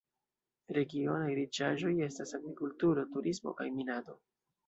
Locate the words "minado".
3.79-4.19